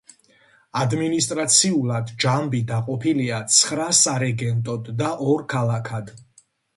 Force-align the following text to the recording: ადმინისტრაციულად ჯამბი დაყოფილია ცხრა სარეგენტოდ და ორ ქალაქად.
ადმინისტრაციულად 0.83 2.13
ჯამბი 2.23 2.61
დაყოფილია 2.71 3.41
ცხრა 3.57 3.85
სარეგენტოდ 3.99 4.89
და 5.03 5.11
ორ 5.27 5.45
ქალაქად. 5.55 6.11